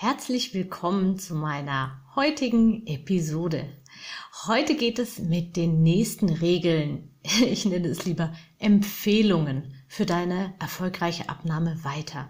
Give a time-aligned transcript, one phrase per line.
[0.00, 3.68] Herzlich willkommen zu meiner heutigen Episode.
[4.46, 11.28] Heute geht es mit den nächsten Regeln, ich nenne es lieber Empfehlungen für deine erfolgreiche
[11.28, 12.28] Abnahme weiter.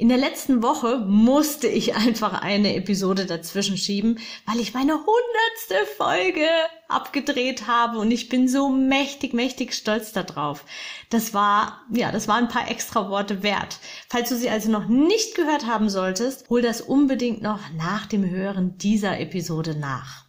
[0.00, 5.92] In der letzten Woche musste ich einfach eine Episode dazwischen schieben, weil ich meine hundertste
[5.96, 6.46] Folge
[6.86, 10.64] abgedreht habe und ich bin so mächtig, mächtig stolz darauf.
[11.10, 13.80] Das war, ja, das waren ein paar extra Worte wert.
[14.08, 18.30] Falls du sie also noch nicht gehört haben solltest, hol das unbedingt noch nach dem
[18.30, 20.27] Hören dieser Episode nach.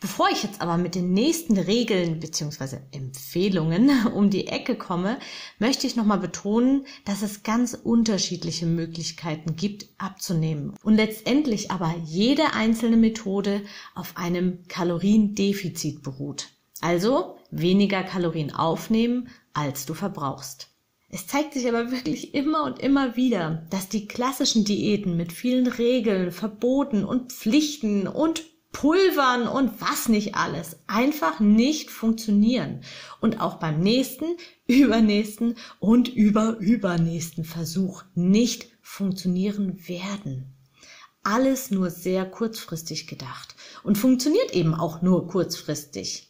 [0.00, 2.78] Bevor ich jetzt aber mit den nächsten Regeln bzw.
[2.92, 5.18] Empfehlungen um die Ecke komme,
[5.58, 12.52] möchte ich nochmal betonen, dass es ganz unterschiedliche Möglichkeiten gibt, abzunehmen und letztendlich aber jede
[12.52, 13.62] einzelne Methode
[13.94, 16.50] auf einem Kaloriendefizit beruht.
[16.82, 20.68] Also weniger Kalorien aufnehmen, als du verbrauchst.
[21.08, 25.66] Es zeigt sich aber wirklich immer und immer wieder, dass die klassischen Diäten mit vielen
[25.66, 32.82] Regeln, Verboten und Pflichten und Pulvern und was nicht alles einfach nicht funktionieren
[33.20, 34.36] und auch beim nächsten,
[34.66, 40.52] übernächsten und überübernächsten Versuch nicht funktionieren werden.
[41.22, 46.28] Alles nur sehr kurzfristig gedacht und funktioniert eben auch nur kurzfristig.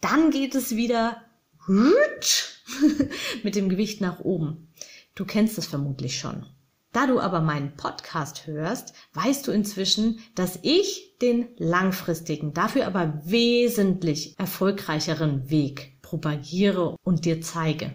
[0.00, 1.22] Dann geht es wieder
[3.42, 4.68] mit dem Gewicht nach oben.
[5.14, 6.46] Du kennst es vermutlich schon.
[6.92, 13.22] Da du aber meinen Podcast hörst, weißt du inzwischen, dass ich den langfristigen, dafür aber
[13.24, 17.94] wesentlich erfolgreicheren Weg propagiere und dir zeige.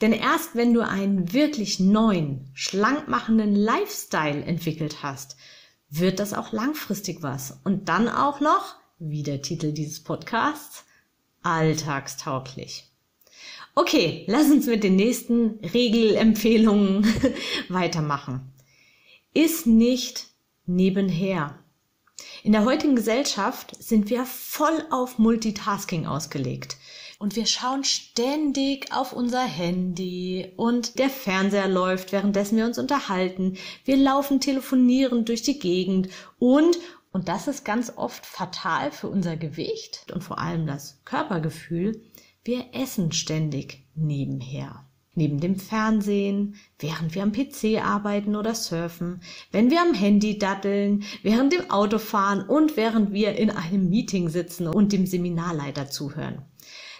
[0.00, 5.36] Denn erst wenn du einen wirklich neuen, schlank machenden Lifestyle entwickelt hast,
[5.88, 7.58] wird das auch langfristig was.
[7.64, 10.84] Und dann auch noch, wie der Titel dieses Podcasts,
[11.42, 12.87] alltagstauglich.
[13.78, 17.06] Okay, lass uns mit den nächsten Regelempfehlungen
[17.68, 18.52] weitermachen.
[19.34, 20.26] Ist nicht
[20.66, 21.60] nebenher.
[22.42, 26.76] In der heutigen Gesellschaft sind wir voll auf Multitasking ausgelegt.
[27.20, 33.58] Und wir schauen ständig auf unser Handy und der Fernseher läuft, währenddessen wir uns unterhalten.
[33.84, 36.08] Wir laufen telefonieren durch die Gegend
[36.40, 36.80] und,
[37.12, 42.02] und das ist ganz oft fatal für unser Gewicht und vor allem das Körpergefühl,
[42.44, 44.84] wir essen ständig nebenher.
[45.14, 51.02] Neben dem Fernsehen, während wir am PC arbeiten oder surfen, wenn wir am Handy datteln,
[51.22, 56.42] während dem Autofahren und während wir in einem Meeting sitzen und dem Seminarleiter zuhören.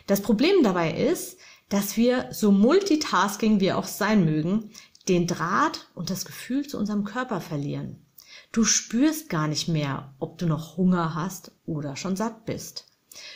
[0.09, 1.38] Das Problem dabei ist,
[1.69, 4.71] dass wir, so multitasking wir auch sein mögen,
[5.06, 8.04] den Draht und das Gefühl zu unserem Körper verlieren.
[8.50, 12.88] Du spürst gar nicht mehr, ob du noch Hunger hast oder schon satt bist.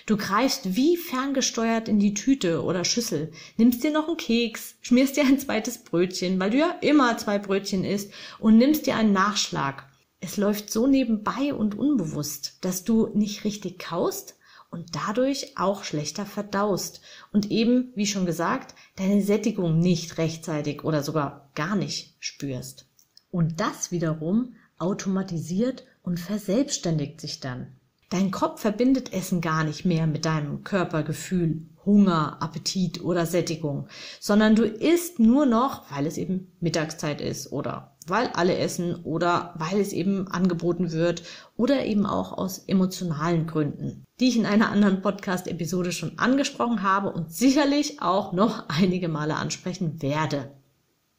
[0.06, 5.16] Du greifst wie ferngesteuert in die Tüte oder Schüssel, nimmst dir noch einen Keks, schmierst
[5.16, 9.12] dir ein zweites Brötchen, weil du ja immer zwei Brötchen isst, und nimmst dir einen
[9.12, 9.88] Nachschlag.
[10.20, 14.36] Es läuft so nebenbei und unbewusst, dass du nicht richtig kaust
[14.70, 21.02] und dadurch auch schlechter verdaust und eben, wie schon gesagt, deine Sättigung nicht rechtzeitig oder
[21.02, 22.86] sogar gar nicht spürst.
[23.30, 27.76] Und das wiederum automatisiert und verselbstständigt sich dann.
[28.12, 33.88] Dein Kopf verbindet Essen gar nicht mehr mit deinem Körpergefühl, Hunger, Appetit oder Sättigung,
[34.20, 39.54] sondern du isst nur noch, weil es eben Mittagszeit ist oder weil alle essen oder
[39.56, 41.22] weil es eben angeboten wird
[41.56, 47.10] oder eben auch aus emotionalen Gründen, die ich in einer anderen Podcast-Episode schon angesprochen habe
[47.14, 50.50] und sicherlich auch noch einige Male ansprechen werde.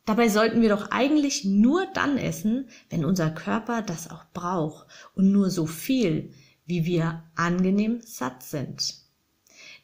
[0.06, 5.32] Dabei sollten wir doch eigentlich nur dann essen, wenn unser Körper das auch braucht und
[5.32, 6.32] nur so viel,
[6.66, 8.96] wie wir angenehm satt sind.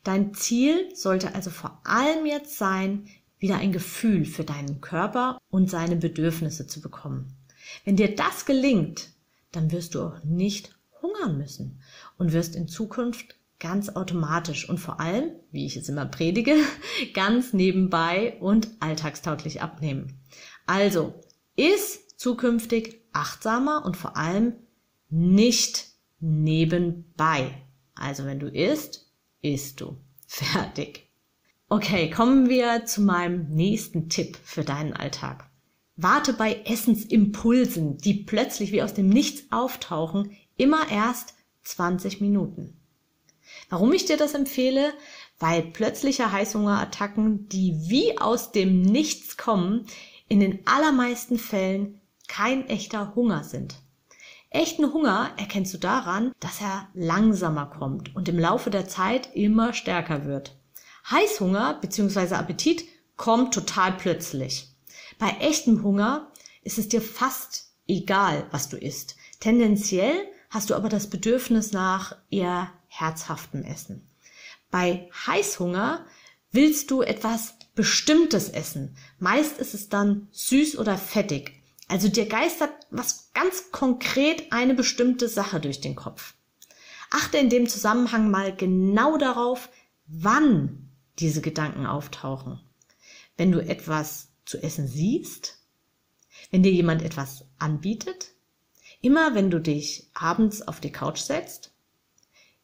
[0.03, 3.07] Dein Ziel sollte also vor allem jetzt sein,
[3.37, 7.37] wieder ein Gefühl für deinen Körper und seine Bedürfnisse zu bekommen.
[7.85, 9.09] Wenn dir das gelingt,
[9.51, 11.81] dann wirst du auch nicht hungern müssen
[12.17, 16.55] und wirst in Zukunft ganz automatisch und vor allem, wie ich es immer predige,
[17.13, 20.21] ganz nebenbei und alltagstauglich abnehmen.
[20.65, 21.13] Also,
[21.55, 24.53] iss zukünftig achtsamer und vor allem
[25.09, 25.88] nicht
[26.19, 27.53] nebenbei.
[27.95, 29.11] Also wenn du isst,
[29.41, 29.97] isst du.
[30.27, 31.07] Fertig.
[31.67, 35.49] Okay, kommen wir zu meinem nächsten Tipp für deinen Alltag.
[35.95, 42.79] Warte bei Essensimpulsen, die plötzlich wie aus dem Nichts auftauchen, immer erst 20 Minuten.
[43.69, 44.93] Warum ich dir das empfehle?
[45.37, 49.85] Weil plötzliche Heißhungerattacken, die wie aus dem Nichts kommen,
[50.27, 53.75] in den allermeisten Fällen kein echter Hunger sind.
[54.51, 59.73] Echten Hunger erkennst du daran, dass er langsamer kommt und im Laufe der Zeit immer
[59.73, 60.57] stärker wird.
[61.09, 62.35] Heißhunger bzw.
[62.35, 62.83] Appetit
[63.15, 64.69] kommt total plötzlich.
[65.19, 66.31] Bei echtem Hunger
[66.63, 69.17] ist es dir fast egal, was du isst.
[69.39, 74.07] Tendenziell hast du aber das Bedürfnis nach eher herzhaftem Essen.
[74.71, 76.05] Bei Heißhunger
[76.51, 78.95] willst du etwas Bestimmtes essen.
[79.19, 81.58] Meist ist es dann süß oder fettig.
[81.89, 86.35] Also dir geistert was ganz konkret eine bestimmte Sache durch den Kopf.
[87.09, 89.69] Achte in dem Zusammenhang mal genau darauf,
[90.05, 92.61] wann diese Gedanken auftauchen.
[93.37, 95.57] Wenn du etwas zu essen siehst,
[96.51, 98.33] wenn dir jemand etwas anbietet,
[99.01, 101.73] immer wenn du dich abends auf die Couch setzt,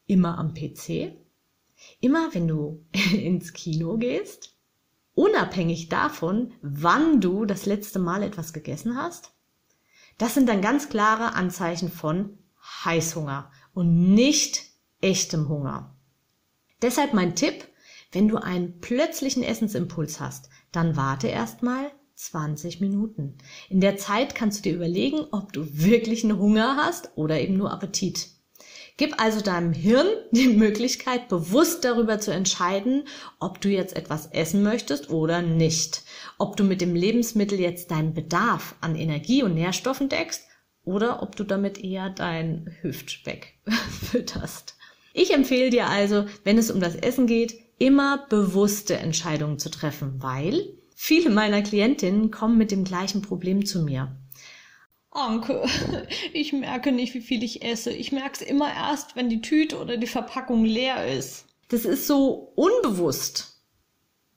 [0.06, 1.16] immer am PC,
[2.00, 4.55] immer wenn du ins Kino gehst,
[5.16, 9.32] unabhängig davon, wann du das letzte Mal etwas gegessen hast?
[10.18, 12.38] Das sind dann ganz klare Anzeichen von
[12.84, 14.62] Heißhunger und nicht
[15.00, 15.96] echtem Hunger.
[16.82, 17.66] Deshalb mein Tipp,
[18.12, 23.36] wenn du einen plötzlichen Essensimpuls hast, dann warte erstmal 20 Minuten.
[23.68, 27.56] In der Zeit kannst du dir überlegen, ob du wirklich einen Hunger hast oder eben
[27.56, 28.35] nur Appetit.
[28.98, 33.04] Gib also deinem Hirn die Möglichkeit, bewusst darüber zu entscheiden,
[33.38, 36.02] ob du jetzt etwas essen möchtest oder nicht.
[36.38, 40.42] Ob du mit dem Lebensmittel jetzt deinen Bedarf an Energie und Nährstoffen deckst
[40.84, 43.54] oder ob du damit eher dein Hüftspeck
[44.10, 44.76] fütterst.
[45.12, 50.22] Ich empfehle dir also, wenn es um das Essen geht, immer bewusste Entscheidungen zu treffen,
[50.22, 54.16] weil viele meiner Klientinnen kommen mit dem gleichen Problem zu mir.
[55.16, 55.66] Anke,
[56.32, 57.90] ich merke nicht, wie viel ich esse.
[57.90, 61.46] Ich merke es immer erst, wenn die Tüte oder die Verpackung leer ist.
[61.68, 63.60] Das ist so unbewusst.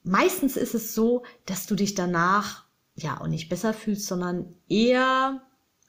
[0.03, 2.65] Meistens ist es so, dass du dich danach
[2.95, 5.41] ja auch nicht besser fühlst, sondern eher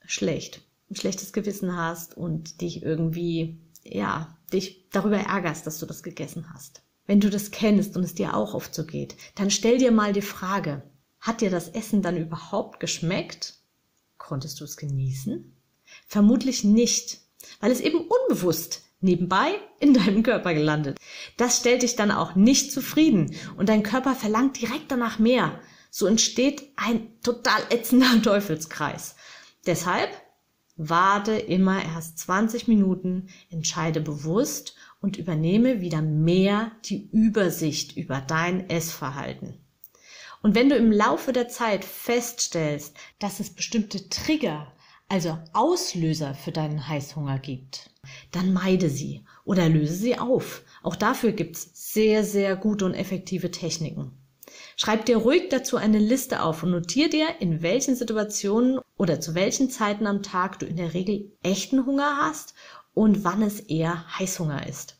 [0.05, 0.61] schlecht,
[0.91, 6.47] ein schlechtes Gewissen hast und dich irgendwie ja, dich darüber ärgerst, dass du das gegessen
[6.53, 6.83] hast.
[7.07, 10.13] Wenn du das kennst und es dir auch oft so geht, dann stell dir mal
[10.13, 10.83] die Frage,
[11.19, 13.60] hat dir das Essen dann überhaupt geschmeckt?
[14.31, 15.57] Konntest du es genießen?
[16.07, 17.19] Vermutlich nicht,
[17.59, 21.01] weil es eben unbewusst nebenbei in deinem Körper gelandet.
[21.37, 25.59] Das stellt dich dann auch nicht zufrieden und dein Körper verlangt direkt danach mehr.
[25.91, 29.17] So entsteht ein total ätzender Teufelskreis.
[29.67, 30.11] Deshalb
[30.77, 38.71] warte immer erst 20 Minuten, entscheide bewusst und übernehme wieder mehr die Übersicht über dein
[38.71, 39.60] Essverhalten.
[40.43, 44.73] Und wenn du im Laufe der Zeit feststellst, dass es bestimmte Trigger,
[45.09, 47.91] also Auslöser für deinen Heißhunger gibt,
[48.31, 50.63] dann meide sie oder löse sie auf.
[50.83, 54.13] Auch dafür gibt's sehr, sehr gute und effektive Techniken.
[54.77, 59.35] Schreib dir ruhig dazu eine Liste auf und notier dir, in welchen Situationen oder zu
[59.35, 62.55] welchen Zeiten am Tag du in der Regel echten Hunger hast
[62.95, 64.97] und wann es eher Heißhunger ist.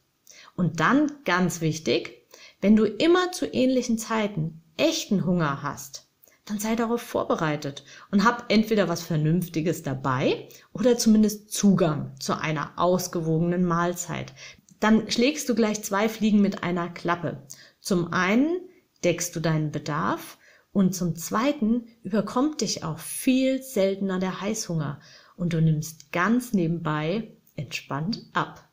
[0.55, 2.27] Und dann ganz wichtig,
[2.61, 6.09] wenn du immer zu ähnlichen Zeiten echten Hunger hast,
[6.47, 12.73] dann sei darauf vorbereitet und hab entweder was Vernünftiges dabei oder zumindest Zugang zu einer
[12.77, 14.33] ausgewogenen Mahlzeit.
[14.81, 17.43] Dann schlägst du gleich zwei Fliegen mit einer Klappe.
[17.81, 18.61] Zum einen
[19.05, 20.39] deckst du deinen Bedarf
[20.73, 25.01] und zum zweiten überkommt dich auch viel seltener der Heißhunger
[25.37, 28.69] und du nimmst ganz nebenbei entspannt ab.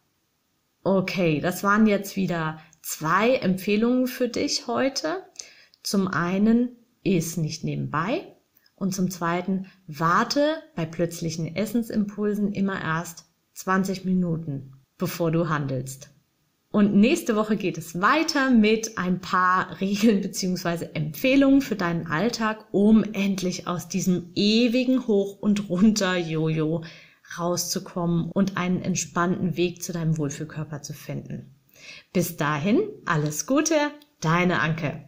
[0.84, 5.27] Okay, das waren jetzt wieder zwei Empfehlungen für dich heute.
[5.88, 8.36] Zum einen iss nicht nebenbei
[8.76, 16.10] und zum zweiten warte bei plötzlichen Essensimpulsen immer erst 20 Minuten, bevor du handelst.
[16.74, 20.90] Und nächste Woche geht es weiter mit ein paar Regeln bzw.
[20.94, 26.84] Empfehlungen für deinen Alltag, um endlich aus diesem ewigen Hoch und runter Jojo
[27.40, 31.56] rauszukommen und einen entspannten Weg zu deinem Wohlfühlkörper zu finden.
[32.12, 33.76] Bis dahin, alles Gute,
[34.20, 35.08] deine Anke.